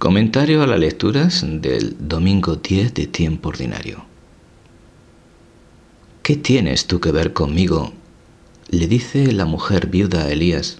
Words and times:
Comentario 0.00 0.62
a 0.62 0.66
las 0.66 0.80
lecturas 0.80 1.44
del 1.46 1.94
domingo 2.08 2.56
10 2.56 2.94
de 2.94 3.06
tiempo 3.06 3.50
ordinario. 3.50 4.06
¿Qué 6.22 6.36
tienes 6.36 6.86
tú 6.86 7.00
que 7.00 7.12
ver 7.12 7.34
conmigo? 7.34 7.92
le 8.70 8.86
dice 8.86 9.30
la 9.32 9.44
mujer 9.44 9.88
viuda 9.88 10.22
a 10.22 10.30
Elías. 10.30 10.78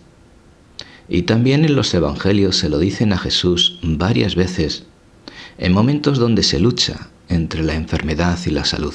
Y 1.06 1.24
también 1.24 1.66
en 1.66 1.76
los 1.76 1.92
evangelios 1.92 2.56
se 2.56 2.70
lo 2.70 2.78
dicen 2.78 3.12
a 3.12 3.18
Jesús 3.18 3.78
varias 3.82 4.36
veces, 4.36 4.84
en 5.58 5.74
momentos 5.74 6.16
donde 6.16 6.42
se 6.42 6.58
lucha 6.58 7.10
entre 7.28 7.62
la 7.62 7.74
enfermedad 7.74 8.38
y 8.46 8.50
la 8.50 8.64
salud. 8.64 8.94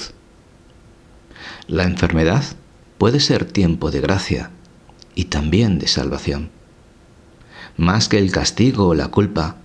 La 1.68 1.84
enfermedad 1.84 2.42
puede 2.98 3.20
ser 3.20 3.44
tiempo 3.44 3.92
de 3.92 4.00
gracia 4.00 4.50
y 5.14 5.26
también 5.26 5.78
de 5.78 5.86
salvación. 5.86 6.50
Más 7.76 8.08
que 8.08 8.18
el 8.18 8.32
castigo 8.32 8.88
o 8.88 8.94
la 8.94 9.06
culpa, 9.06 9.58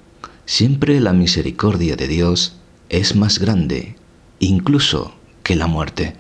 Siempre 0.52 1.00
la 1.00 1.14
misericordia 1.14 1.96
de 1.96 2.10
Dios 2.10 2.58
es 2.90 3.16
más 3.16 3.40
grande, 3.40 3.96
incluso 4.40 5.16
que 5.44 5.56
la 5.56 5.66
muerte. 5.66 6.14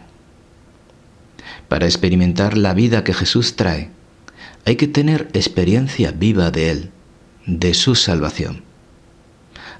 Para 1.67 1.85
experimentar 1.85 2.57
la 2.57 2.73
vida 2.73 3.03
que 3.03 3.13
Jesús 3.13 3.57
trae, 3.57 3.89
hay 4.63 4.77
que 4.77 4.87
tener 4.87 5.27
experiencia 5.33 6.11
viva 6.11 6.49
de 6.49 6.71
Él, 6.71 6.91
de 7.45 7.73
su 7.73 7.93
salvación. 7.93 8.63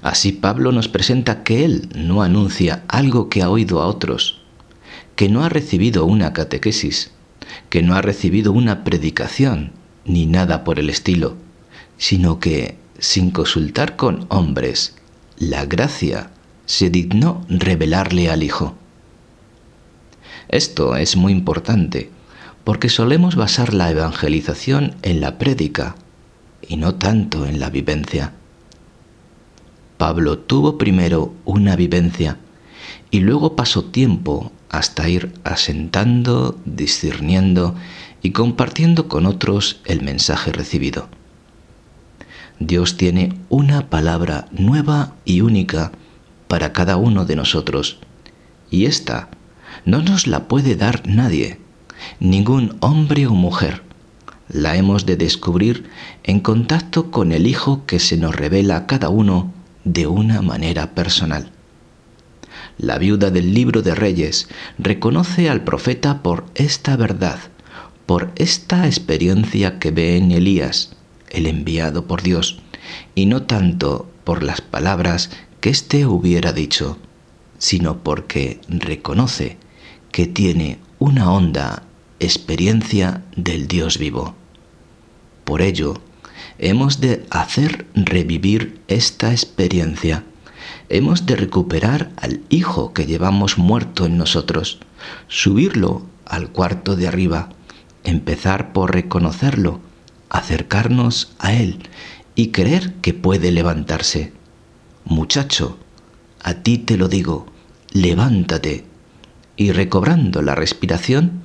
Así 0.02 0.32
Pablo 0.32 0.70
nos 0.70 0.86
presenta 0.86 1.44
que 1.44 1.64
Él 1.64 1.88
no 1.94 2.22
anuncia 2.22 2.84
algo 2.88 3.30
que 3.30 3.40
ha 3.40 3.48
oído 3.48 3.80
a 3.80 3.86
otros, 3.86 4.42
que 5.16 5.30
no 5.30 5.44
ha 5.44 5.48
recibido 5.48 6.04
una 6.04 6.34
catequesis, 6.34 7.12
que 7.70 7.80
no 7.80 7.94
ha 7.94 8.02
recibido 8.02 8.52
una 8.52 8.84
predicación, 8.84 9.72
ni 10.04 10.26
nada 10.26 10.62
por 10.62 10.78
el 10.78 10.90
estilo, 10.90 11.38
sino 11.96 12.38
que 12.38 12.81
sin 12.98 13.30
consultar 13.30 13.96
con 13.96 14.26
hombres, 14.28 14.96
la 15.36 15.64
gracia 15.64 16.30
se 16.66 16.90
dignó 16.90 17.44
revelarle 17.48 18.30
al 18.30 18.42
Hijo. 18.42 18.74
Esto 20.48 20.96
es 20.96 21.16
muy 21.16 21.32
importante 21.32 22.10
porque 22.64 22.88
solemos 22.88 23.36
basar 23.36 23.74
la 23.74 23.90
evangelización 23.90 24.94
en 25.02 25.20
la 25.20 25.38
prédica 25.38 25.96
y 26.66 26.76
no 26.76 26.94
tanto 26.94 27.46
en 27.46 27.58
la 27.58 27.70
vivencia. 27.70 28.32
Pablo 29.98 30.38
tuvo 30.38 30.78
primero 30.78 31.32
una 31.44 31.76
vivencia 31.76 32.38
y 33.10 33.20
luego 33.20 33.56
pasó 33.56 33.84
tiempo 33.84 34.52
hasta 34.68 35.08
ir 35.08 35.32
asentando, 35.44 36.58
discerniendo 36.64 37.74
y 38.22 38.30
compartiendo 38.30 39.08
con 39.08 39.26
otros 39.26 39.80
el 39.84 40.02
mensaje 40.02 40.52
recibido. 40.52 41.08
Dios 42.58 42.96
tiene 42.96 43.38
una 43.48 43.88
palabra 43.90 44.46
nueva 44.52 45.14
y 45.24 45.40
única 45.40 45.92
para 46.48 46.72
cada 46.72 46.96
uno 46.96 47.24
de 47.24 47.36
nosotros. 47.36 47.98
Y 48.70 48.86
esta 48.86 49.28
no 49.84 50.02
nos 50.02 50.26
la 50.26 50.48
puede 50.48 50.76
dar 50.76 51.02
nadie, 51.06 51.58
ningún 52.20 52.76
hombre 52.80 53.26
o 53.26 53.32
mujer. 53.32 53.82
La 54.48 54.76
hemos 54.76 55.06
de 55.06 55.16
descubrir 55.16 55.84
en 56.24 56.40
contacto 56.40 57.10
con 57.10 57.32
el 57.32 57.46
Hijo 57.46 57.86
que 57.86 57.98
se 57.98 58.16
nos 58.16 58.34
revela 58.34 58.76
a 58.76 58.86
cada 58.86 59.08
uno 59.08 59.52
de 59.84 60.06
una 60.06 60.42
manera 60.42 60.94
personal. 60.94 61.50
La 62.78 62.98
viuda 62.98 63.30
del 63.30 63.54
libro 63.54 63.82
de 63.82 63.94
Reyes 63.94 64.48
reconoce 64.78 65.48
al 65.48 65.62
profeta 65.64 66.22
por 66.22 66.44
esta 66.54 66.96
verdad, 66.96 67.38
por 68.06 68.32
esta 68.36 68.86
experiencia 68.86 69.78
que 69.78 69.90
ve 69.90 70.16
en 70.16 70.32
Elías, 70.32 70.96
el 71.32 71.46
enviado 71.46 72.06
por 72.06 72.22
Dios, 72.22 72.60
y 73.14 73.26
no 73.26 73.42
tanto 73.42 74.10
por 74.24 74.42
las 74.42 74.60
palabras 74.60 75.30
que 75.60 75.70
éste 75.70 76.06
hubiera 76.06 76.52
dicho, 76.52 76.98
sino 77.58 77.98
porque 77.98 78.60
reconoce 78.68 79.56
que 80.10 80.26
tiene 80.26 80.78
una 80.98 81.32
honda 81.32 81.84
experiencia 82.20 83.22
del 83.36 83.66
Dios 83.66 83.98
vivo. 83.98 84.34
Por 85.44 85.62
ello, 85.62 86.00
hemos 86.58 87.00
de 87.00 87.26
hacer 87.30 87.86
revivir 87.94 88.80
esta 88.88 89.32
experiencia. 89.32 90.24
Hemos 90.88 91.26
de 91.26 91.36
recuperar 91.36 92.10
al 92.16 92.40
Hijo 92.48 92.92
que 92.92 93.06
llevamos 93.06 93.58
muerto 93.58 94.06
en 94.06 94.18
nosotros, 94.18 94.78
subirlo 95.28 96.06
al 96.26 96.50
cuarto 96.50 96.94
de 96.94 97.08
arriba, 97.08 97.48
empezar 98.04 98.72
por 98.72 98.92
reconocerlo, 98.92 99.80
acercarnos 100.32 101.34
a 101.38 101.52
Él 101.52 101.78
y 102.34 102.48
creer 102.48 102.94
que 102.94 103.12
puede 103.12 103.52
levantarse. 103.52 104.32
Muchacho, 105.04 105.78
a 106.42 106.54
ti 106.54 106.78
te 106.78 106.96
lo 106.96 107.08
digo, 107.08 107.46
levántate 107.92 108.86
y 109.56 109.72
recobrando 109.72 110.40
la 110.40 110.54
respiración, 110.54 111.42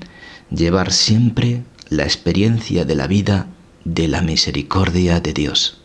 llevar 0.50 0.94
siempre 0.94 1.64
la 1.90 2.04
experiencia 2.04 2.86
de 2.86 2.96
la 2.96 3.08
vida 3.08 3.48
de 3.84 4.08
la 4.08 4.22
misericordia 4.22 5.20
de 5.20 5.34
Dios. 5.34 5.82